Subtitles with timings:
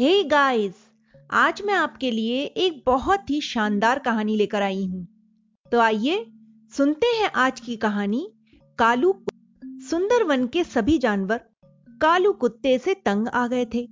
[0.00, 0.74] हे hey guys
[1.30, 5.06] आज मैं आपके लिए एक बहुत ही शानदार कहानी लेकर आई हूँ।
[5.72, 6.26] तो आइए,
[6.76, 8.32] सुनते हैं आज की कहानी,
[8.78, 9.24] कालू
[9.64, 11.40] सुंदर वन के सभी जानवर,
[11.88, 13.88] कालू कुत्ते से तंग आ गए थे।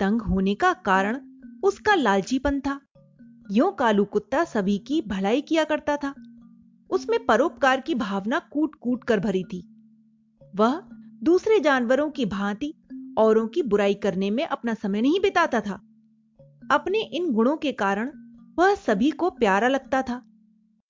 [0.00, 1.20] तंग होने का कारण
[1.64, 2.80] उसका लालचीपन था।
[3.50, 6.14] यो कालू कुत्ता सभी की भलाई किया करता था।
[6.90, 9.68] उसमें परोपकार की भावना कूट कूट कर भरी थी।
[10.56, 10.82] वह
[11.22, 12.74] दूसरे जानवरों की भांति
[13.18, 15.74] औरों की बुराई करने में अपना समय नहीं बिताता था।
[16.70, 18.10] अपने इन गुणों के कारण
[18.58, 20.22] वह सभी को प्यारा लगता था।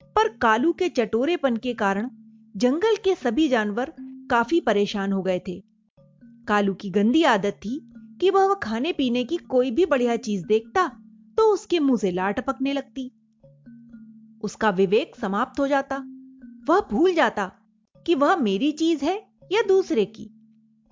[0.05, 2.11] पर कालू के चटोरेपन के कारण
[2.57, 3.93] जंगल के सभी जानवर
[4.31, 5.63] काफ़ी परेशान हो गए थे।
[6.49, 10.89] कालू की गंदी आदत थी कि वह खाने पीने की कोई भी बढ़िया चीज़ देखता
[11.37, 13.13] तो उसके मुँह से लाट पकने लगती।
[14.43, 15.97] उसका विवेक समाप्त हो जाता।
[16.69, 17.53] वह भूल जाता
[18.07, 20.31] कि वह मेरी चीज़ है या दूसरे की।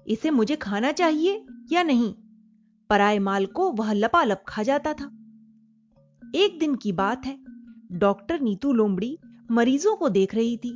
[0.08, 2.14] इसे मुझे खाना चाहिए या नहीं?
[2.90, 5.04] पराए माल को वह लपालप खा जाता था।
[6.34, 7.38] एक दिन की बात है।
[7.92, 9.18] डॉक्टर नीतू लोमड़ी
[9.50, 10.70] मरीजों को देख रही थी।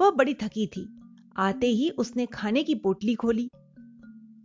[0.00, 1.00] वह बड़ी थकी थी।
[1.36, 3.50] आते ही उसने खाने की पोटली खोली।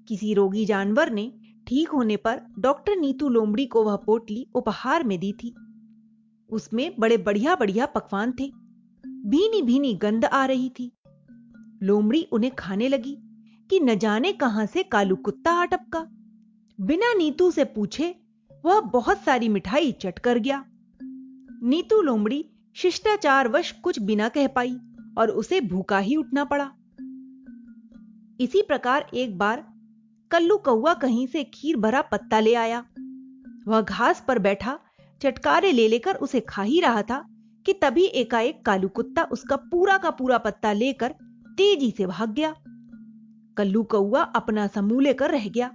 [0.08, 1.34] किसी रोगी जानवर ने
[1.68, 5.56] ठीक होने पर डॉक्टर नीतू लोमड़ी को वह पोटली उपहार में दी थी।
[6.50, 8.52] उसमें बड़े बढ़िया बढ़िया पकवान थे।
[9.08, 10.92] भीनी भीनी गंध आ रही थी।
[11.84, 13.18] लोमड़ी उन्हें खाने लगी।
[13.70, 16.06] कि न जाने कहाँ से कालू कुत्ता आ टपका
[16.80, 18.16] बिना नीतू से पूछे,
[18.66, 20.64] वह बहुत सारी मिठाई चट कर गया।
[21.64, 24.78] नीतू लोमड़ी शिष्टाचार वश कुछ बिना कह पाई
[25.18, 26.72] और उसे भूखा ही उठना पड़ा।
[28.40, 29.66] इसी प्रकार एक बार
[30.32, 32.86] कल्लू कौआ कहीं से खीर भरा पत्ता ले आया।
[33.68, 34.80] वह घास पर बैठा,
[35.22, 37.26] चटकारे ले लेकर उसे खा ही रहा था
[37.66, 41.16] कि तभी एकाएक कालू कुत्ता उसका पूरा का पूरा पत्ता लेकर
[41.58, 42.56] तेज़ी से भाग गया।
[43.60, 45.70] कल्लू कौआ अपना समूह लेकर रह गया।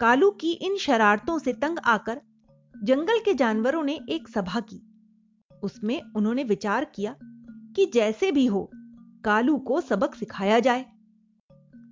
[0.00, 2.20] कालू की इन शरारतों से तंग आकर
[2.82, 4.80] जंगल के जानवरों ने एक सभा की।
[5.62, 7.14] उसमें उन्होंने विचार किया
[7.76, 8.70] कि जैसे भी हो,
[9.24, 10.84] कालू को सबक सिखाया जाए,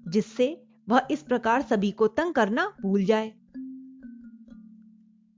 [0.09, 3.33] जिससे वह इस प्रकार सभी को तंग करना भूल जाए।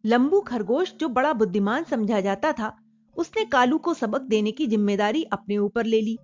[0.04, 2.76] लंबू खरगोश जो बड़ा बुद्धिमान समझा जाता था,
[3.16, 6.18] उसने कालू को सबक देने की ज़िम्मेदारी अपने ऊपर ले ली।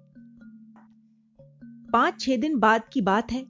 [1.85, 3.45] पाँच छह दिन बाद की बात है।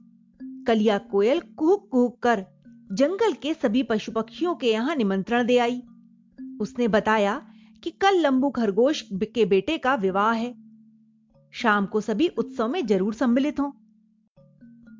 [0.67, 2.45] कलिया कोयल कुहक कुहक कर
[2.91, 5.81] जंगल के सभी पशु पक्षियों के यहाँ निमंत्रण दे आई।
[6.61, 7.41] उसने बताया
[7.83, 10.53] कि कल लंबू खरगोश के बेटे का विवाह है।
[11.53, 13.71] शाम को सभी उत्सव में ज़रूर सम्मिलित हों।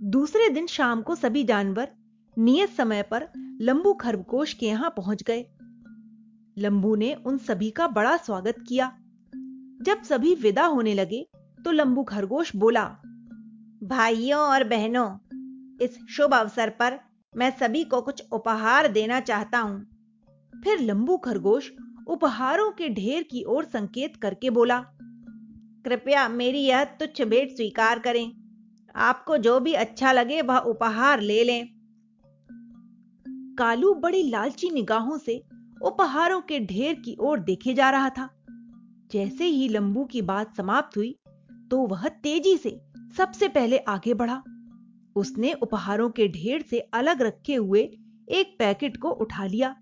[0.10, 1.88] दूसरे दिन शाम को सभी जानवर
[2.38, 3.28] नियत समय पर
[3.62, 5.46] लंबू खरगोश के यहाँ पहुँच गए।
[6.58, 8.92] लंबू ने उन सभी का बड़ा स्वागत किया।
[9.82, 11.26] जब सभी विदा होने लगे
[11.60, 12.84] तो लंबू खरगोश बोला
[13.86, 15.08] भाइयों और बहनों,
[15.82, 17.00] इस शुभ अवसर पर
[17.34, 21.70] मैं सभी को कुछ उपहार देना चाहता हूँ। फिर लंबू खरगोश
[22.08, 24.80] उपहारों के ढेर की ओर संकेत करके बोला,
[25.86, 28.32] कृपया मेरी यह तुच्छ भेंट स्वीकार करें।
[28.96, 31.68] आपको जो भी अच्छा लगे वह उपहार ले लें।
[33.58, 35.42] कालू बड़ी लालची निगाहों से
[35.82, 38.30] उपहारों के ढेर की ओर देखे जा रहा था।
[39.12, 41.16] जैसे ही लंबू की बात समाप्त हुई
[41.72, 42.80] तो वह तेज़ी से
[43.18, 44.44] सबसे पहले आगे बढ़ा।
[45.16, 47.82] उसने उपहारों के ढेर से अलग रखे हुए
[48.30, 49.76] एक पैकेट को उठा लिया।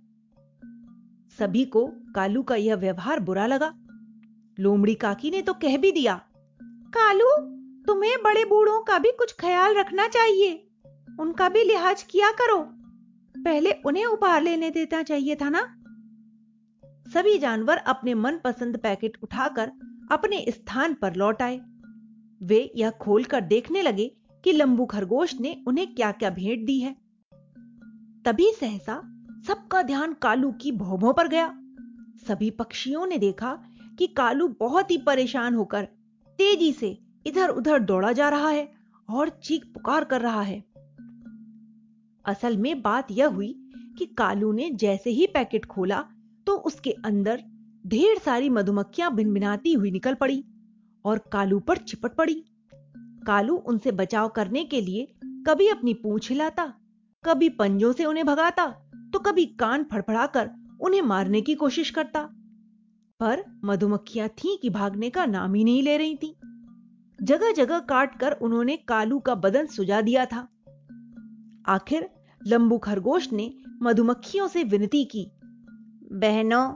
[1.40, 1.86] सभी को
[2.16, 3.74] कालू का यह व्यवहार बुरा लगा।
[4.60, 6.22] लोमड़ी काकी ने तो कह भी दिया,
[6.90, 7.30] कालू,
[7.84, 10.70] तुम्हें बड़े बूढ़ों का भी कुछ ख्याल रखना चाहिए।
[11.20, 12.60] उनका भी लिहाज किया करो।
[13.36, 15.62] पहले उन्हें उपहार लेने देना चाहिए था ना?
[17.14, 19.72] सभी जानवर अपने मनपसंद पैकेट उठाकर
[20.12, 21.62] अपने स्थान पर लौट आए।
[22.44, 24.12] वे यह खोलकर देखने लगे
[24.44, 26.96] कि लंबू खरगोश ने उन्हें क्या क्या भेंट दी है।
[28.26, 29.02] तभी सहसा
[29.48, 31.48] सबका ध्यान कालू की भौभों पर गया।
[32.28, 33.54] सभी पक्षियों ने देखा
[34.00, 35.84] कि कालू बहुत ही परेशान होकर
[36.40, 38.68] तेज़ी से इधर उधर दौड़ा जा रहा है
[39.10, 40.64] और चीख पुकार कर रहा है।
[42.26, 43.56] असल में बात यह हुई
[43.98, 46.04] कि कालू ने जैसे ही पैकेट खोला
[46.48, 47.44] तो उसके अंदर
[47.88, 50.44] ढेर सारी मधुमक्खियाँ भिनभिनाती हुई निकल पड़ी।
[51.06, 52.44] और कालू पर चिपट पड़ी।
[53.28, 55.08] कालू उनसे बचाव करने के लिए
[55.48, 56.66] कभी अपनी पूंछ हिलाता,
[57.24, 58.68] कभी पंजों से उन्हें भगाता
[59.14, 60.50] तो कभी कान फड़फड़ाकर
[60.82, 62.22] उन्हें मारने की कोशिश करता।
[63.20, 66.36] पर मधुमक्खियाँ थीं कि भागने का नाम ही नहीं ले रही थी।
[67.20, 70.48] जगह जगह काट कर उन्होंने कालू का बदन सुजा दिया था।
[71.68, 72.10] आखिर
[72.42, 75.26] लंबू खरगोश ने मधुमक्खियों से विनती की,
[76.14, 76.68] बहनों,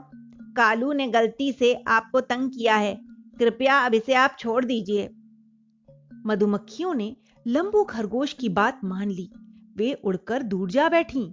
[0.54, 2.94] कालू ने गलती से आपको तंग किया है।
[3.38, 5.08] कृपया अब इसे आप छोड़ दीजिए।
[6.26, 9.30] मधुमक्खियों ने लंबू खरगोश की बात मान ली।
[9.76, 11.24] वे उड़कर दूर जा बैठी।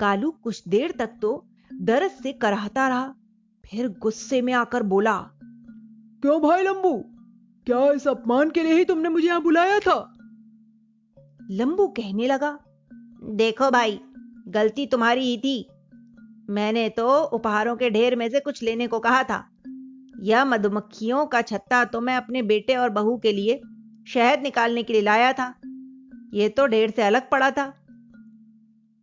[0.00, 3.14] कालू कुछ देर तक तो दर्द से कराहता रहा,
[3.64, 5.18] फिर गुस्से में आकर बोला,
[6.22, 6.92] क्यों भाई लंबू?
[7.66, 10.14] क्या इस अपमान के लिए ही तुमने मुझे यहाँ बुलाया था?
[11.50, 12.58] लंबू कहने लगा,
[13.24, 14.00] देखो भाई,
[14.48, 15.68] गलती तुम्हारी ही थी।
[16.50, 19.51] मैंने तो उपहारों के ढेर में से कुछ लेने को कहा था।
[20.22, 23.60] यह मधुमक्खियों का छत्ता तो मैं अपने बेटे और बहू के लिए
[24.08, 25.54] शहद निकालने के लिए लाया था।
[26.34, 27.66] यह तो ढेर से अलग पड़ा था।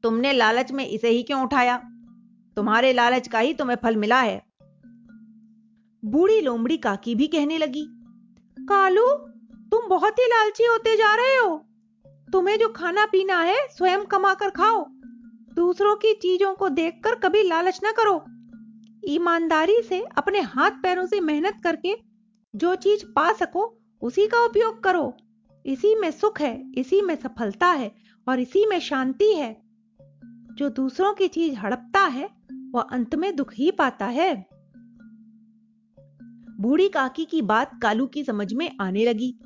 [0.04, 1.78] तुमने लालच में इसे ही क्यों उठाया?
[2.58, 4.42] तुम्हारे लालच का ही तुम्हें फल मिला है।
[6.04, 7.86] बूढ़ी लोमड़ी काकी भी कहने लगी,
[8.58, 9.08] कालू,
[9.72, 11.56] तुम बहुत ही लालची होते जा रहे हो।
[12.34, 14.86] तुम्हें जो खाना पीना है, स्वयं कमाकर खाओ।
[15.56, 18.18] दूसरों की चीज़ों को देखकर कभी लालच ना करो।
[19.10, 21.96] ईमानदारी से अपने हाथ पैरों से मेहनत करके
[22.56, 25.18] जो चीज़ पा सको, उसी का उपयोग करो।
[25.66, 27.96] इसी में सुख है, इसी में सफलता है
[28.28, 29.62] और इसी में शांति है।
[30.54, 32.30] जो दूसरों की चीज़ हड़पता है,
[32.72, 34.46] वह अंत में दुख ही पाता है।
[36.60, 39.40] बूढ़ी काकी की बात कालू की समझ में आने लगी।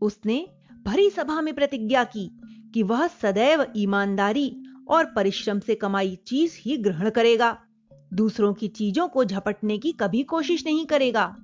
[0.00, 0.48] उसने
[0.84, 2.40] भरी सभा में प्रतिज्ञा की
[2.74, 7.65] कि वह सदैव ईमानदारी और परिश्रम से कमाई चीज़ ही ग्रहण करेगा।
[8.14, 11.36] दूसरों की चीज़ों को झपटने की कभी कोशिश नहीं करेगा।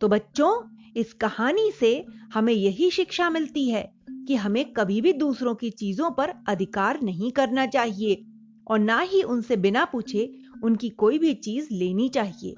[0.00, 5.54] तो बच्चों, इस कहानी से हमें यही शिक्षा मिलती है कि हमें कभी भी दूसरों
[5.54, 8.24] की चीज़ों पर अधिकार नहीं करना चाहिए
[8.68, 12.52] और ना ही उनसे बिना पूछे उनकी कोई भी चीज़ लेनी चाहिए।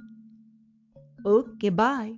[1.30, 2.14] Okay, bye.